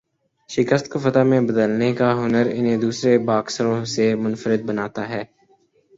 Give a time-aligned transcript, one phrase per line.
[0.49, 5.23] شکست کو فتح میں بدلنے کا ہنر انہیں دوسرے باکسروں سے منفرد بناتا ہے